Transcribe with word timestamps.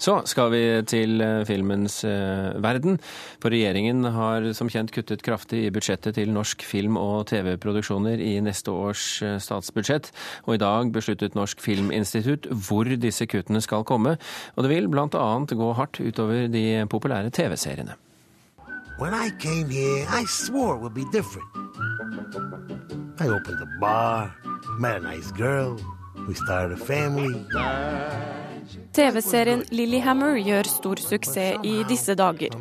Så 0.00 0.14
skal 0.24 0.48
vi 0.54 0.62
til 0.88 1.20
eh, 1.20 1.42
filmens 1.44 1.98
eh, 2.08 2.56
verden. 2.64 2.96
For 3.42 3.52
regjeringen 3.52 4.06
har 4.14 4.46
som 4.56 4.70
kjent 4.72 4.94
kuttet 4.96 5.20
kraftig 5.26 5.66
i 5.66 5.72
budsjettet 5.74 6.16
til 6.16 6.32
norsk 6.32 6.64
film- 6.64 6.96
og 6.96 7.26
TV-produksjoner 7.28 8.22
i 8.24 8.38
neste 8.40 8.72
års 8.72 9.20
eh, 9.20 9.36
statsbudsjett. 9.36 10.08
Og 10.48 10.56
i 10.56 10.62
dag 10.62 10.88
besluttet 10.94 11.36
Norsk 11.36 11.60
Filminstitutt 11.60 12.48
hvor 12.48 12.88
disse 12.88 13.28
kuttene 13.28 13.60
skal 13.60 13.84
komme. 13.84 14.16
Og 14.56 14.64
det 14.64 14.72
vil 14.72 14.88
bl.a. 14.88 15.26
gå 15.44 15.72
hardt 15.76 16.00
utover 16.00 16.48
de 16.48 16.86
populære 16.88 17.28
TV-seriene. 17.36 17.98
When 19.00 19.12
I 19.12 19.30
came 19.40 19.68
here, 19.68 20.06
I 20.08 20.24
swore 20.24 20.76
it 20.76 20.80
would 20.80 20.94
be 20.94 21.04
different. 21.12 21.48
I 23.20 23.28
opened 23.28 23.60
a 23.60 23.68
bar, 23.80 24.34
met 24.78 24.96
a 24.96 25.00
nice 25.00 25.30
girl, 25.32 25.76
we 26.26 26.34
started 26.34 26.72
a 26.72 26.84
family. 26.84 27.36
TV-serien 28.96 29.62
Lillehammer 29.74 30.36
gjør 30.40 30.68
stor 30.70 31.00
suksess 31.02 31.64
i 31.66 31.80
disse 31.88 32.14
dager. 32.18 32.54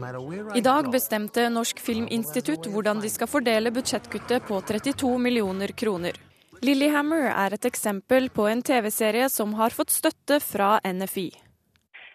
I 0.55 0.63
dag 0.65 0.89
bestemte 0.93 1.47
Norsk 1.53 1.81
Filminstitutt 1.83 2.69
hvordan 2.71 3.03
de 3.03 3.11
skal 3.11 3.29
fordele 3.31 3.73
budsjettkuttet 3.75 4.47
på 4.47 4.61
32 4.71 5.11
millioner 5.21 5.73
kroner. 5.83 6.17
Lillehammer 6.65 7.29
er 7.31 7.55
et 7.55 7.67
eksempel 7.69 8.27
på 8.35 8.47
en 8.51 8.61
TV-serie 8.65 9.29
som 9.31 9.53
har 9.59 9.75
fått 9.75 9.93
støtte 9.95 10.41
fra 10.43 10.77
NFI. 10.83 11.29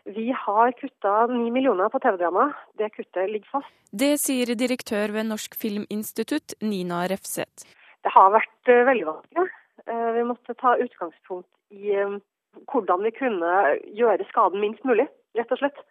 Vi 0.05 0.27
har 0.37 0.73
kutta 0.77 1.27
ni 1.33 1.51
millioner 1.51 1.89
på 1.89 1.98
TV-drama. 1.98 2.51
Det 2.77 2.91
kuttet 2.92 3.31
ligger 3.31 3.48
fast. 3.56 3.73
Det 3.91 4.19
sier 4.20 4.53
direktør 4.53 5.15
ved 5.17 5.31
Norsk 5.31 5.56
Filminstitutt, 5.56 6.59
Nina 6.61 7.06
Refseth. 7.09 7.65
Det 8.05 8.12
har 8.12 8.34
vært 8.34 8.69
eh, 8.69 8.84
veldig 8.84 9.06
vanskelig. 9.09 9.47
Eh, 9.87 10.11
vi 10.19 10.25
måtte 10.29 10.56
ta 10.61 10.75
utgangspunkt 10.77 11.48
i 11.73 11.97
eh, 11.97 12.19
hvordan 12.71 13.05
vi 13.07 13.15
kunne 13.17 13.57
gjøre 13.97 14.29
skaden 14.31 14.62
minst 14.62 14.87
mulig, 14.89 15.09
rett 15.39 15.53
og 15.55 15.62
slett. 15.62 15.83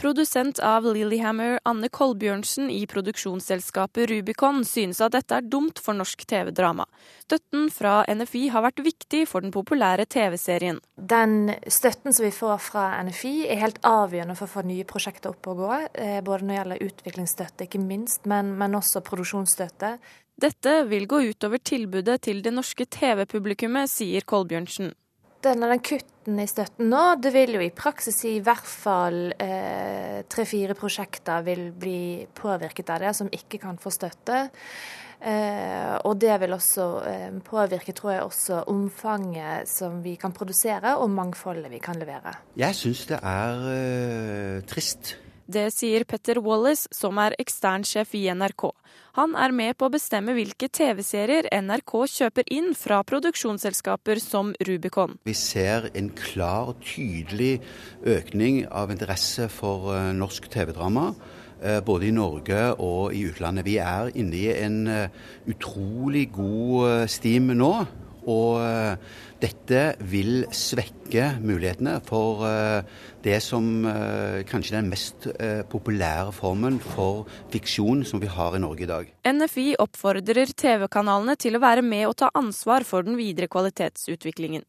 Produsent 0.00 0.58
av 0.64 0.86
Lillehammer, 0.88 1.58
Anne 1.68 1.90
Kolbjørnsen 1.92 2.70
i 2.72 2.86
produksjonsselskapet 2.88 4.08
Rubicon, 4.08 4.62
synes 4.64 5.02
at 5.04 5.12
dette 5.12 5.36
er 5.36 5.44
dumt 5.44 5.82
for 5.84 5.92
norsk 5.98 6.22
TV-drama. 6.24 6.86
Støtten 7.26 7.66
fra 7.74 7.98
NFI 8.08 8.46
har 8.54 8.64
vært 8.64 8.80
viktig 8.80 9.26
for 9.28 9.44
den 9.44 9.52
populære 9.52 10.06
TV-serien. 10.08 10.78
Den 10.96 11.52
støtten 11.68 12.16
som 12.16 12.24
vi 12.24 12.32
får 12.32 12.56
fra 12.70 12.86
NFI 13.04 13.34
er 13.52 13.60
helt 13.60 13.82
avgjørende 13.84 14.38
for 14.40 14.48
å 14.48 14.54
få 14.54 14.64
nye 14.70 14.88
prosjekter 14.88 15.34
opp 15.34 15.52
og 15.52 15.60
gå. 15.66 15.70
Eh, 15.92 16.16
både 16.24 16.48
når 16.48 16.54
det 16.54 16.58
gjelder 16.60 16.88
utviklingsstøtte, 16.88 17.68
ikke 17.68 17.84
minst, 17.84 18.24
men, 18.24 18.54
men 18.56 18.80
også 18.80 19.04
produksjonsstøtte. 19.04 19.98
Dette 20.40 20.78
vil 20.88 21.04
gå 21.04 21.20
utover 21.28 21.60
tilbudet 21.60 22.22
til 22.24 22.40
det 22.40 22.56
norske 22.56 22.88
TV-publikummet, 22.88 23.92
sier 23.92 24.24
Kolbjørnsen 24.24 24.94
denne 25.44 25.68
den 25.70 25.82
kutten 25.84 26.40
i 26.40 26.46
støtten 26.48 26.90
nå, 26.92 27.02
det 27.22 27.32
vil 27.34 27.56
jo 27.56 27.62
i 27.64 27.72
praksis 27.74 28.22
i 28.28 28.38
hvert 28.44 28.66
fall 28.66 29.30
eh, 29.34 30.22
tre-fire 30.30 30.74
eh, 30.74 30.78
prosjekter 30.78 31.44
vil 31.46 31.70
bli 31.72 32.26
påvirket 32.36 32.92
av 32.92 33.04
det, 33.04 33.14
som 33.16 33.30
ikke 33.32 33.60
kan 33.62 33.80
få 33.80 33.92
støtte. 33.94 34.42
Eh, 35.20 35.96
og 36.08 36.16
det 36.20 36.36
vil 36.40 36.56
også 36.56 36.84
eh, 37.08 37.32
påvirke, 37.44 37.92
tror 37.96 38.14
jeg, 38.14 38.22
også 38.24 38.62
omfanget 38.72 39.68
som 39.68 39.98
vi 40.04 40.14
kan 40.20 40.32
produsere, 40.36 40.96
og 40.96 41.10
mangfoldet 41.12 41.68
vi 41.72 41.80
kan 41.82 42.00
levere. 42.00 42.38
Jeg 42.56 42.78
syns 42.78 43.04
det 43.10 43.20
er 43.20 43.66
eh, 43.74 44.62
trist. 44.68 45.16
Det 45.50 45.66
sier 45.74 46.04
Petter 46.06 46.38
Wallace, 46.44 46.86
som 46.94 47.18
er 47.18 47.34
eksternsjef 47.42 48.12
i 48.14 48.28
NRK. 48.30 48.68
Han 49.18 49.32
er 49.34 49.50
med 49.56 49.74
på 49.80 49.88
å 49.88 49.90
bestemme 49.90 50.34
hvilke 50.36 50.68
TV-serier 50.70 51.48
NRK 51.50 51.94
kjøper 52.12 52.52
inn 52.54 52.70
fra 52.78 53.00
produksjonsselskaper 53.02 54.20
som 54.22 54.52
Rubicon. 54.68 55.16
Vi 55.26 55.34
ser 55.34 55.88
en 55.98 56.12
klar 56.14 56.76
tydelig 56.84 57.56
økning 58.06 58.62
av 58.70 58.94
interesse 58.94 59.48
for 59.50 59.90
eh, 59.96 60.12
norsk 60.14 60.46
TV-drama. 60.52 61.08
Eh, 61.60 61.80
både 61.82 62.06
i 62.06 62.14
Norge 62.14 62.60
og 62.78 63.16
i 63.16 63.24
utlandet. 63.32 63.66
Vi 63.66 63.80
er 63.82 64.12
inne 64.14 64.38
i 64.38 64.46
en 64.54 64.84
eh, 64.86 65.18
utrolig 65.50 66.28
god 66.36 67.10
stim 67.10 67.50
nå. 67.58 67.72
Og 68.28 68.60
dette 69.40 69.84
vil 70.10 70.44
svekke 70.52 71.30
mulighetene 71.40 71.98
for 72.04 72.44
det 73.24 73.38
som 73.44 73.84
eh, 73.88 74.40
kanskje 74.48 74.74
er 74.74 74.80
den 74.80 74.90
mest 74.92 75.26
eh, 75.32 75.60
populære 75.68 76.32
formen 76.32 76.78
for 76.82 77.26
fiksjon 77.52 78.04
som 78.08 78.22
vi 78.22 78.30
har 78.32 78.56
i 78.56 78.62
Norge 78.62 78.86
i 78.86 78.88
dag. 78.88 79.10
NFI 79.28 79.74
oppfordrer 79.82 80.54
TV-kanalene 80.56 81.36
til 81.40 81.56
å 81.56 81.62
være 81.62 81.84
med 81.84 82.06
og 82.08 82.16
ta 82.22 82.30
ansvar 82.38 82.86
for 82.88 83.06
den 83.06 83.18
videre 83.20 83.50
kvalitetsutviklingen. 83.52 84.64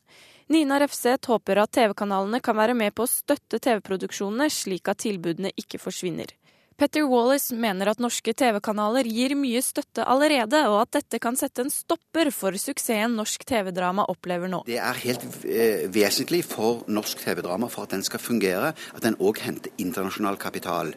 Nina 0.52 0.82
Refseth 0.84 1.32
håper 1.32 1.62
at 1.64 1.72
TV-kanalene 1.78 2.42
kan 2.44 2.58
være 2.58 2.76
med 2.76 2.96
på 2.96 3.06
å 3.06 3.12
støtte 3.12 3.62
TV-produksjonene, 3.64 4.50
slik 4.52 4.92
at 4.92 5.00
tilbudene 5.06 5.54
ikke 5.56 5.80
forsvinner. 5.80 6.34
Petter 6.80 7.06
Wallis 7.06 7.52
mener 7.54 7.92
at 7.92 8.02
norske 8.02 8.34
TV-kanaler 8.38 9.08
gir 9.10 9.36
mye 9.38 9.62
støtte 9.64 10.06
allerede, 10.08 10.64
og 10.72 10.80
at 10.82 10.96
dette 10.98 11.20
kan 11.22 11.38
sette 11.38 11.66
en 11.66 11.72
stopper 11.74 12.32
for 12.34 12.58
suksessen 12.58 13.18
norsk 13.20 13.46
TV-drama 13.48 14.08
opplever 14.12 14.50
nå. 14.52 14.64
Det 14.70 14.80
er 14.82 15.02
helt 15.04 15.26
eh, 15.46 15.86
vesentlig 15.94 16.42
for 16.48 16.84
norsk 16.90 17.22
TV-drama 17.22 17.70
for 17.72 17.86
at 17.86 17.96
den 17.96 18.06
skal 18.08 18.24
fungere, 18.24 18.74
at 18.74 19.06
den 19.06 19.20
òg 19.22 19.44
henter 19.46 19.74
internasjonal 19.82 20.40
kapital. 20.42 20.94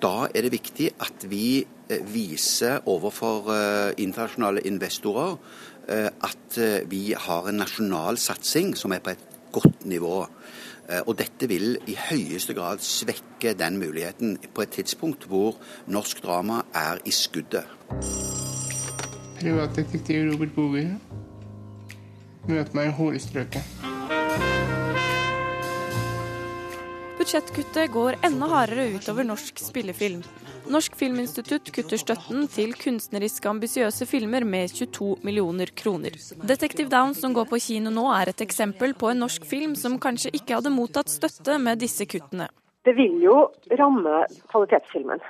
Da 0.00 0.28
er 0.32 0.46
det 0.46 0.54
viktig 0.56 0.92
at 1.04 1.28
vi 1.28 1.46
eh, 1.62 2.04
viser 2.12 2.86
overfor 2.88 3.52
eh, 3.54 3.94
internasjonale 3.98 4.64
investorer 4.68 5.40
at 5.86 6.56
vi 6.90 7.12
har 7.14 7.46
en 7.46 7.60
nasjonal 7.60 8.16
satsing 8.18 8.72
som 8.74 8.90
er 8.90 9.04
på 9.06 9.12
et 9.12 9.20
godt 9.54 9.84
nivå. 9.86 10.24
Eh, 10.88 11.02
og 11.06 11.16
dette 11.18 11.48
vil 11.50 11.76
i 11.90 11.96
høyeste 11.98 12.54
grad 12.54 12.82
svekke 12.84 13.54
den 13.58 13.78
muligheten 13.82 14.36
på 14.54 14.62
et 14.62 14.74
tidspunkt 14.78 15.26
hvor 15.30 15.58
norsk 15.86 16.22
drama 16.24 16.62
er 16.74 17.02
i 17.04 17.14
skuddet. 17.14 17.66
Privatdetektiv 19.40 20.30
Robert 20.30 20.54
Boge. 20.54 20.86
Møt 22.48 22.74
meg 22.74 22.92
i 22.92 22.94
hårstrøket. 22.94 23.75
Budsjettkuttet 27.26 27.90
går 27.90 28.14
enda 28.22 28.46
hardere 28.46 28.84
utover 28.94 29.26
norsk 29.26 29.58
spillefilm. 29.58 30.20
Norsk 30.70 30.94
Filminstitutt 30.94 31.72
kutter 31.74 31.98
støtten 31.98 32.44
til 32.54 32.76
kunstnerisk 32.78 33.48
ambisiøse 33.50 34.06
filmer 34.06 34.46
med 34.46 34.70
22 34.70 35.08
millioner 35.26 35.72
kroner. 35.80 36.14
Detektiv 36.52 36.86
Downs 36.92 37.18
som 37.24 37.34
går 37.34 37.48
på 37.50 37.58
kino 37.64 37.90
nå 37.90 38.04
er 38.14 38.30
et 38.30 38.44
eksempel 38.46 38.94
på 38.94 39.10
en 39.10 39.24
norsk 39.24 39.50
film 39.50 39.74
som 39.74 39.98
kanskje 40.06 40.36
ikke 40.38 40.60
hadde 40.60 40.70
mottatt 40.76 41.10
støtte 41.10 41.58
med 41.66 41.82
disse 41.82 42.06
kuttene. 42.06 42.46
Det 42.86 42.94
vil 42.94 43.18
jo 43.26 43.34
ramme 43.82 44.22
kvalitetsfilmen. 44.54 45.26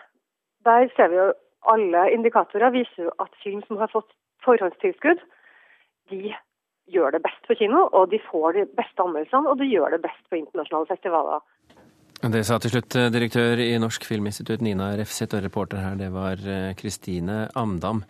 Der 0.69 0.93
ser 0.99 1.09
vi 1.15 1.23
jo 1.23 1.33
alle 1.65 2.11
indikatorer 2.13 2.77
viser 2.77 3.09
jo 3.09 3.17
at 3.25 3.41
film 3.41 3.65
som 3.71 3.81
har 3.81 3.89
fått 3.97 4.13
forhåndstilskudd, 4.45 5.25
de 6.13 6.37
gjør 6.93 7.17
det 7.17 7.25
best 7.25 7.49
på 7.49 7.57
kino, 7.57 7.89
og 7.89 8.13
de 8.13 8.21
får 8.29 8.61
de 8.61 8.71
beste 8.77 9.01
anmeldelsene, 9.01 9.49
og 9.49 9.65
de 9.65 9.73
gjør 9.73 9.97
det 9.97 10.05
best 10.05 10.27
på 10.29 10.45
internasjonale 10.45 10.93
festivaler. 10.93 11.41
Det 12.17 12.41
sa 12.49 12.57
til 12.57 12.73
slutt 12.73 12.95
eh, 12.97 13.11
direktør 13.13 13.61
i 13.61 13.75
Norsk 13.77 14.07
Filminstitutt 14.09 14.63
Nina 14.65 14.89
Refseth, 14.97 15.37
og 15.37 15.43
reporter 15.45 15.83
her 15.83 15.99
det 16.01 16.09
var 16.15 16.41
eh, 16.41 16.71
Kristine 16.79 17.43
Amdam. 17.55 18.01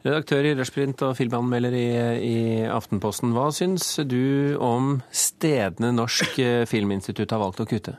Redaktør 0.00 0.48
i 0.48 0.54
Rushprint 0.56 1.04
og 1.04 1.12
filmanmelder 1.18 1.76
i, 1.76 1.88
i, 2.24 2.38
Aftenposten, 2.64 3.34
hva 3.36 3.50
syns 3.52 3.98
du 4.08 4.56
om 4.64 5.02
stedene 5.12 5.92
Norsk 5.92 6.40
eh, 6.40 6.62
Filminstitutt 6.70 7.36
har 7.36 7.42
valgt 7.42 7.60
å 7.60 7.68
kutte? 7.68 7.98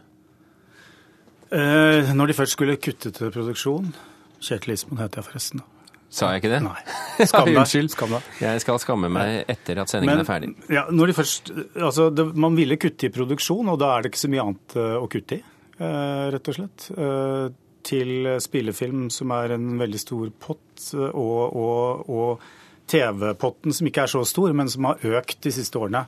Eh, 1.53 2.09
når 2.09 2.31
de 2.31 2.37
først 2.41 2.57
skulle 2.57 2.79
kutte 2.81 3.13
til 3.13 3.29
produksjon 3.29 3.93
Kjetil 4.41 4.73
Ismoen 4.73 5.03
heter 5.03 5.21
jeg 5.21 5.29
forresten. 5.29 5.63
Sa 6.11 6.33
jeg 6.33 6.41
ikke 6.41 6.51
det? 6.51 6.59
Nei. 6.65 6.79
Skam 7.29 7.47
deg. 7.47 7.57
Unnskyld. 7.61 7.93
Skam 7.93 8.15
deg. 8.17 8.29
Jeg 8.43 8.63
skal 8.63 8.79
skamme 8.83 9.09
meg 9.15 9.49
etter 9.51 9.79
at 9.79 9.91
sendingen 9.93 10.19
Men, 10.19 10.23
er 10.25 10.27
ferdig. 10.27 10.51
Ja, 10.73 10.85
når 10.91 11.11
de 11.11 11.15
først, 11.15 11.51
altså, 11.79 12.09
det, 12.11 12.25
man 12.35 12.57
ville 12.59 12.75
kutte 12.81 13.07
i 13.07 13.13
produksjon, 13.15 13.71
og 13.71 13.79
da 13.79 13.93
er 13.95 14.03
det 14.03 14.11
ikke 14.11 14.23
så 14.25 14.31
mye 14.33 14.45
annet 14.45 14.77
å 14.99 15.07
kutte 15.11 15.39
i. 15.39 15.43
Eh, 15.81 16.25
rett 16.35 16.51
og 16.51 16.57
slett. 16.57 16.89
Eh, 16.91 17.45
til 17.87 18.27
spillefilm, 18.43 19.07
som 19.09 19.31
er 19.33 19.55
en 19.55 19.71
veldig 19.79 20.01
stor 20.03 20.27
pott, 20.43 20.83
og, 20.93 21.55
og, 21.57 22.11
og 22.11 22.43
TV-potten, 22.91 23.73
som 23.73 23.87
ikke 23.87 24.03
er 24.05 24.11
så 24.11 24.21
stor, 24.27 24.51
men 24.57 24.69
som 24.69 24.91
har 24.91 25.01
økt 25.17 25.39
de 25.47 25.53
siste 25.55 25.79
årene. 25.79 26.03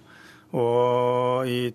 Og 0.54 1.50
i 1.50 1.72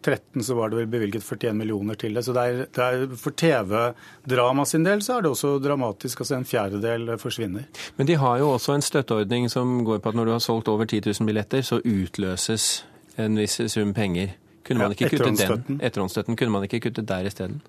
2013 0.00 0.44
så 0.44 0.54
var 0.54 0.70
det 0.70 0.76
vel 0.76 0.86
bevilget 0.86 1.24
41 1.24 1.54
millioner 1.56 1.94
til 1.94 2.14
det. 2.14 2.24
Så 2.24 2.32
det 2.32 2.42
er, 2.42 2.60
det 2.72 2.84
er 2.84 3.16
for 3.20 3.36
TV-drama 3.36 4.64
sin 4.64 4.84
del 4.84 5.02
så 5.04 5.18
er 5.18 5.24
det 5.24 5.32
også 5.34 5.58
dramatisk. 5.62 6.22
Altså 6.24 6.38
en 6.38 6.46
fjerdedel 6.48 7.16
forsvinner. 7.20 7.66
Men 7.96 8.08
de 8.08 8.16
har 8.20 8.38
jo 8.40 8.52
også 8.54 8.76
en 8.76 8.84
støtteordning 8.84 9.50
som 9.52 9.82
går 9.84 10.00
på 10.00 10.12
at 10.12 10.16
når 10.16 10.30
du 10.30 10.32
har 10.36 10.44
solgt 10.44 10.68
over 10.72 10.88
10 10.88 11.02
000 11.06 11.28
billetter, 11.28 11.62
så 11.62 11.82
utløses 11.84 12.70
en 13.20 13.36
viss 13.36 13.60
sum 13.72 13.92
penger. 13.94 14.36
Kunne 14.64 14.86
man 14.86 14.94
ikke 14.94 15.08
ja, 15.08 15.12
kutte 15.16 15.34
den? 15.34 15.80
Etterhåndsstøtten. 15.82 16.36
Kunne 16.38 16.54
man 16.54 16.64
ikke 16.64 16.80
kutte 16.86 17.04
der 17.04 17.28
isteden? 17.28 17.60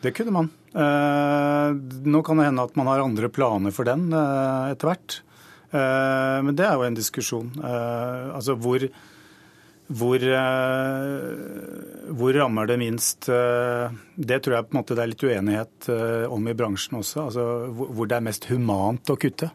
Det 0.00 0.14
kunne 0.16 0.32
man. 0.32 0.50
Eh, 0.72 1.74
nå 2.08 2.22
kan 2.24 2.38
det 2.40 2.46
hende 2.48 2.64
at 2.64 2.76
man 2.78 2.88
har 2.88 3.02
andre 3.04 3.28
planer 3.28 3.74
for 3.74 3.88
den 3.88 4.08
eh, 4.12 4.70
etter 4.72 4.90
hvert. 4.90 5.20
Eh, 5.70 6.38
men 6.46 6.56
det 6.56 6.66
er 6.66 6.78
jo 6.78 6.86
en 6.86 6.96
diskusjon. 6.98 7.50
Eh, 7.58 8.30
altså 8.34 8.56
hvor 8.56 8.86
hvor, 9.90 10.22
hvor, 12.14 12.32
rammer 12.36 12.68
det 12.70 12.76
minst? 12.78 13.26
Det 13.26 14.38
tror 14.44 14.56
jeg 14.56 14.68
på 14.68 14.74
en 14.74 14.78
måte 14.78 14.96
det 14.96 15.02
er 15.02 15.10
litt 15.10 15.24
uenighet 15.26 15.88
om 16.30 16.46
i 16.46 16.54
bransjen 16.54 17.00
også. 17.00 17.24
Altså 17.26 17.46
hvor 17.74 18.10
det 18.10 18.18
er 18.18 18.26
mest 18.28 18.46
humant 18.52 19.10
å 19.10 19.18
kutte. 19.18 19.50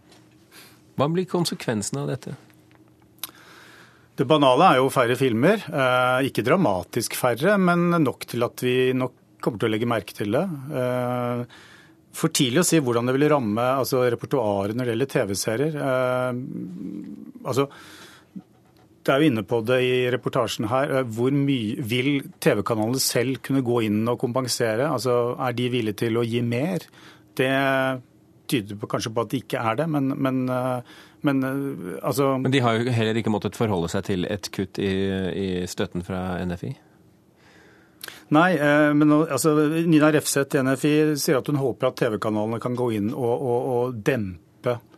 Hva 0.95 1.07
blir 1.11 1.27
konsekvensene 1.31 2.03
av 2.03 2.11
dette? 2.11 2.35
Det 4.15 4.27
banale 4.27 4.73
er 4.73 4.81
jo 4.81 4.91
færre 4.91 5.15
filmer. 5.19 5.63
Ikke 6.27 6.43
dramatisk 6.43 7.15
færre, 7.19 7.55
men 7.59 7.89
nok 8.03 8.27
til 8.31 8.47
at 8.47 8.63
vi 8.63 8.75
nok 8.95 9.15
kommer 9.43 9.61
til 9.61 9.69
å 9.69 9.73
legge 9.75 9.89
merke 9.89 10.15
til 10.17 10.35
det. 10.35 10.45
For 12.15 12.31
tidlig 12.31 12.61
å 12.61 12.67
si 12.67 12.79
hvordan 12.79 13.09
det 13.09 13.15
vil 13.17 13.27
ramme 13.31 13.63
altså, 13.81 14.05
repertoaret 14.07 14.75
når 14.75 14.87
det 14.87 14.93
gjelder 14.93 15.11
TV-serier. 15.11 15.77
Eh, 15.83 16.37
altså, 17.43 17.67
det 19.05 19.13
er 19.13 19.21
jo 19.21 19.29
inne 19.29 19.45
på 19.45 19.61
det 19.65 19.79
i 19.85 19.95
reportasjen 20.13 20.69
her. 20.71 20.93
Eh, 20.99 21.09
hvor 21.17 21.33
mye 21.35 21.85
vil 21.85 22.11
TV-kanalene 22.41 23.01
selv 23.03 23.41
kunne 23.45 23.63
gå 23.65 23.83
inn 23.87 24.01
og 24.09 24.19
kompensere? 24.21 24.89
Altså, 24.89 25.35
er 25.37 25.57
de 25.57 25.69
villige 25.73 26.01
til 26.05 26.17
å 26.17 26.25
gi 26.25 26.41
mer? 26.45 26.87
Det 27.37 27.51
tyder 28.49 28.79
på, 28.79 28.89
kanskje 28.89 29.11
på 29.13 29.25
at 29.25 29.33
det 29.33 29.43
ikke 29.43 29.61
er 29.61 29.77
det, 29.81 29.85
men, 29.89 30.11
men, 30.21 30.43
eh, 30.49 30.97
men 31.25 31.45
altså 32.01 32.35
Men 32.37 32.53
de 32.53 32.61
har 32.61 32.77
jo 32.77 32.91
heller 32.93 33.17
ikke 33.17 33.33
måttet 33.33 33.57
forholde 33.57 33.89
seg 33.93 34.05
til 34.09 34.27
et 34.29 34.49
kutt 34.53 34.81
i, 34.81 34.91
i 35.33 35.47
støtten 35.69 36.05
fra 36.05 36.35
NFI? 36.45 36.75
Nei, 38.33 38.55
eh, 38.57 38.91
men 38.97 39.11
altså, 39.13 39.53
Nina 39.85 40.09
Refseth 40.13 40.57
i 40.57 40.63
NFI 40.65 40.93
sier 41.21 41.39
at 41.39 41.49
hun 41.51 41.61
håper 41.61 41.91
at 41.91 41.99
TV-kanalene 42.01 42.61
kan 42.61 42.77
gå 42.77 42.89
inn 42.97 43.11
og, 43.13 43.33
og, 43.35 43.71
og 43.75 43.99
dempe 44.05 44.73
eh, 44.73 44.91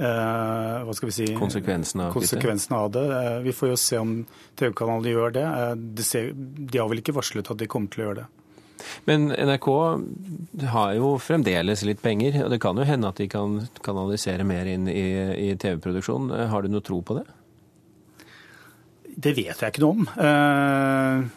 hva 0.00 0.94
skal 0.96 1.10
vi 1.10 1.14
si, 1.14 1.26
konsekvensen 1.36 2.00
av, 2.06 2.14
konsekvensene 2.14 2.78
av 2.78 2.92
det. 2.94 3.02
Eh, 3.16 3.40
vi 3.44 3.52
får 3.56 3.72
jo 3.72 3.80
se 3.80 3.98
om 4.00 4.14
TV-kanalene 4.58 5.12
gjør 5.12 5.34
det. 5.36 5.48
De, 5.98 6.06
ser, 6.06 6.30
de 6.32 6.80
har 6.80 6.88
vel 6.90 7.02
ikke 7.02 7.14
varslet 7.16 7.50
at 7.52 7.60
de 7.60 7.68
kommer 7.70 7.92
til 7.92 8.02
å 8.02 8.06
gjøre 8.08 8.22
det. 8.22 8.28
Men 9.06 9.28
NRK 9.30 9.68
har 10.72 10.96
jo 10.96 11.12
fremdeles 11.22 11.84
litt 11.86 12.02
penger, 12.02 12.40
og 12.42 12.50
det 12.50 12.58
kan 12.64 12.80
jo 12.80 12.86
hende 12.88 13.12
at 13.12 13.20
de 13.20 13.28
kan 13.30 13.60
kanalisere 13.84 14.46
mer 14.48 14.66
inn 14.72 14.88
i, 14.90 15.04
i 15.50 15.52
TV-produksjon. 15.54 16.32
Har 16.50 16.64
du 16.64 16.72
noe 16.72 16.82
tro 16.84 16.98
på 17.04 17.20
det? 17.20 17.28
Det 19.12 19.36
vet 19.36 19.54
jeg 19.54 19.74
ikke 19.74 19.84
noe 19.84 20.00
om. 20.00 21.30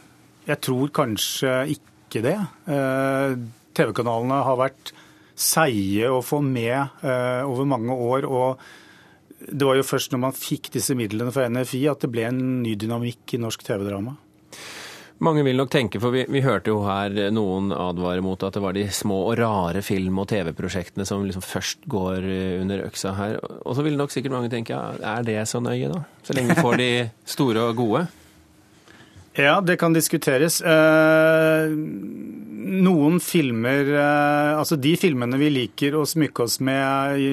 Jeg 0.45 0.61
tror 0.63 0.91
kanskje 0.95 1.53
ikke 1.75 2.21
det. 2.25 2.37
Eh, 2.71 3.35
TV-kanalene 3.75 4.41
har 4.47 4.59
vært 4.59 4.93
seige 5.35 6.09
å 6.11 6.23
få 6.23 6.41
med 6.43 7.03
eh, 7.03 7.43
over 7.45 7.67
mange 7.69 7.95
år. 7.95 8.25
og 8.25 8.59
Det 9.51 9.67
var 9.67 9.79
jo 9.79 9.87
først 9.87 10.13
når 10.15 10.23
man 10.27 10.37
fikk 10.37 10.71
disse 10.75 10.95
midlene 10.97 11.33
fra 11.35 11.49
NFI 11.51 11.87
at 11.91 12.05
det 12.05 12.11
ble 12.13 12.29
en 12.29 12.45
ny 12.63 12.75
dynamikk 12.79 13.35
i 13.35 13.41
norsk 13.43 13.65
TV-drama. 13.67 14.15
Mange 15.23 15.45
vil 15.47 15.55
nok 15.55 15.69
tenke, 15.71 15.99
for 16.03 16.11
vi, 16.11 16.25
vi, 16.27 16.41
hørte 16.43 16.73
jo 16.73 16.81
her 16.83 17.13
noen 17.31 17.69
advare 17.71 18.19
mot 18.23 18.41
at 18.43 18.57
det 18.57 18.63
var 18.63 18.75
de 18.75 18.83
små 18.91 19.21
og 19.29 19.37
rare 19.39 19.79
film- 19.85 20.19
og 20.19 20.27
TV-prosjektene 20.27 21.07
som 21.07 21.23
liksom 21.23 21.45
først 21.45 21.87
går 21.87 22.27
under 22.65 22.83
øksa 22.89 23.13
her. 23.15 23.39
Og 23.63 23.77
så 23.77 23.85
vil 23.85 23.95
nok 23.95 24.11
sikkert 24.11 24.35
mange 24.35 24.51
tenke 24.51 24.75
ja, 24.75 24.91
er 25.15 25.23
det 25.23 25.39
så 25.47 25.63
nøye, 25.63 25.87
da? 25.93 26.03
Så 26.25 26.35
lenge 26.35 26.51
vi 26.51 26.67
får 26.67 26.77
de 26.83 26.91
store 27.31 27.69
og 27.69 27.79
gode? 27.79 28.03
Ja, 29.35 29.59
det 29.61 29.75
kan 29.79 29.93
diskuteres. 29.93 30.61
Eh, 30.61 31.71
noen 32.65 33.19
filmer 33.23 33.89
eh, 33.93 34.51
Altså 34.57 34.77
de 34.81 34.95
filmene 34.99 35.39
vi 35.39 35.51
liker 35.53 35.97
å 35.97 36.05
smykke 36.07 36.45
oss 36.45 36.59
med 36.65 37.21
i 37.21 37.29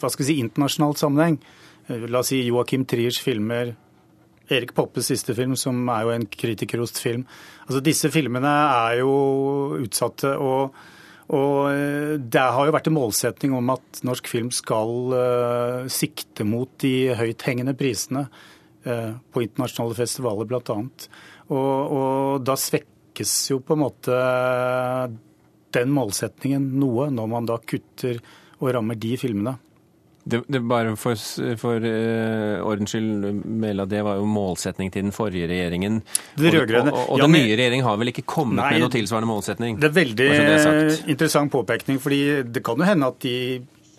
hva 0.00 0.10
skal 0.12 0.24
vi 0.24 0.28
si, 0.28 0.40
internasjonalt 0.42 1.00
sammenheng. 1.00 1.38
Eh, 1.88 2.06
la 2.10 2.20
oss 2.20 2.32
si 2.32 2.42
Joakim 2.44 2.86
Triers 2.88 3.20
filmer. 3.22 3.74
Erik 4.52 4.74
Poppes 4.76 5.08
siste 5.08 5.32
film, 5.36 5.54
som 5.56 5.86
er 5.88 6.02
jo 6.04 6.12
en 6.12 6.26
kritikerrost 6.28 7.00
film. 7.00 7.22
Altså 7.64 7.80
Disse 7.84 8.10
filmene 8.12 8.50
er 8.88 8.98
jo 9.00 9.14
utsatte. 9.80 10.34
og, 10.36 10.74
og 11.32 12.20
det 12.20 12.42
har 12.42 12.68
jo 12.68 12.74
vært 12.74 12.90
en 12.90 12.98
målsetning 12.98 13.54
om 13.56 13.72
at 13.72 14.02
norsk 14.04 14.28
film 14.28 14.50
skal 14.52 15.14
uh, 15.16 15.88
sikte 15.88 16.44
mot 16.44 16.68
de 16.84 17.14
høythengende 17.16 17.72
prisene 17.72 18.26
uh, 18.28 19.16
på 19.32 19.46
internasjonale 19.46 19.96
festivaler, 19.96 20.44
bl.a. 20.50 20.76
Og, 21.48 21.96
og 21.96 22.44
da 22.44 22.58
svekkes 23.14 23.50
jo 23.50 23.60
på 23.60 23.74
en 23.74 23.80
måte 23.80 24.14
den 25.74 25.90
målsetningen 25.90 26.78
noe, 26.78 27.10
når 27.10 27.26
man 27.26 27.46
da 27.46 27.58
kutter 27.58 28.20
og 28.60 28.72
rammer 28.74 28.94
de 28.94 29.16
filmene. 29.16 29.58
Det, 30.24 30.40
det 30.48 30.62
bare 30.64 30.94
For, 30.96 31.14
for 31.60 31.84
uh, 31.84 32.64
ordens 32.64 32.94
skyld, 32.94 33.44
Mela, 33.44 33.84
det 33.84 34.02
var 34.02 34.16
jo 34.16 34.24
målsetning 34.24 34.90
til 34.90 35.04
den 35.04 35.12
forrige 35.12 35.50
regjeringen. 35.50 36.00
Det 36.38 36.54
rødgrønne. 36.54 36.92
Og, 36.94 36.98
og, 36.98 37.10
og 37.10 37.18
ja, 37.18 37.26
den 37.26 37.34
nye 37.36 37.56
regjeringen 37.58 37.84
har 37.84 37.98
vel 38.00 38.12
ikke 38.14 38.24
kommet 38.24 38.62
nei, 38.62 38.70
med 38.72 38.86
noe 38.86 38.94
tilsvarende 38.94 39.28
målsetning? 39.28 39.76
Det 39.82 39.90
er 39.90 39.96
veldig 39.98 40.28
det 40.30 40.98
interessant 41.12 41.52
påpekning, 41.52 42.00
fordi 42.00 42.22
det 42.48 42.64
kan 42.64 42.80
jo 42.80 42.88
hende 42.88 43.10
at 43.12 43.20
de 43.20 43.36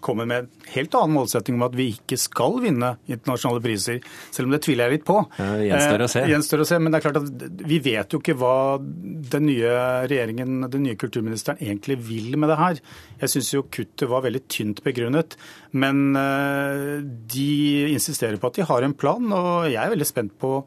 kommer 0.05 0.27
med 0.29 0.43
en 0.43 0.69
helt 0.75 0.95
annen 0.97 1.15
målsetting 1.17 1.57
om 1.57 1.65
at 1.67 1.75
vi 1.77 1.89
ikke 1.95 2.17
skal 2.19 2.59
vinne 2.63 2.93
internasjonale 3.09 3.63
priser, 3.63 3.99
selv 4.33 4.49
om 4.49 4.55
det 4.55 4.61
tviler 4.65 4.87
jeg 4.87 4.99
litt 4.99 5.07
på. 5.07 5.17
Det 5.37 5.67
gjenstår 5.69 6.05
å 6.05 6.09
se. 6.11 6.23
Eh, 6.23 6.31
gjenstår 6.33 6.63
å 6.63 6.67
se. 6.69 6.79
Men 6.81 6.93
det 6.93 6.99
er 6.99 7.05
klart 7.07 7.19
at 7.21 7.67
vi 7.71 7.79
vet 7.85 8.15
jo 8.15 8.21
ikke 8.21 8.37
hva 8.39 8.55
den 9.35 9.47
nye 9.49 9.75
regjeringen, 10.05 10.69
den 10.71 10.85
nye 10.85 10.99
kulturministeren, 11.01 11.61
egentlig 11.63 11.99
vil 12.07 12.37
med 12.41 12.53
det 12.53 12.59
her. 12.61 12.81
Jeg 13.23 13.33
syns 13.35 13.53
jo 13.55 13.65
kuttet 13.65 14.09
var 14.11 14.25
veldig 14.25 14.43
tynt 14.51 14.81
begrunnet. 14.85 15.37
Men 15.75 16.07
eh, 16.19 16.97
de 17.35 17.51
insisterer 17.93 18.39
på 18.41 18.51
at 18.51 18.59
de 18.59 18.67
har 18.69 18.85
en 18.85 18.97
plan, 18.97 19.31
og 19.35 19.69
jeg 19.71 19.81
er 19.81 19.93
veldig 19.95 20.09
spent 20.09 20.35
på 20.41 20.57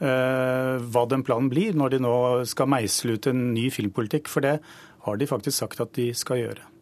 eh, 0.00 0.76
hva 0.80 1.04
den 1.10 1.24
planen 1.26 1.52
blir 1.52 1.76
når 1.76 1.96
de 1.96 2.02
nå 2.06 2.16
skal 2.48 2.70
meisle 2.72 3.16
ut 3.16 3.30
en 3.30 3.50
ny 3.56 3.68
filmpolitikk. 3.74 4.32
For 4.32 4.44
det 4.46 4.58
har 5.06 5.20
de 5.20 5.30
faktisk 5.30 5.60
sagt 5.60 5.84
at 5.84 5.94
de 5.98 6.10
skal 6.16 6.42
gjøre. 6.42 6.72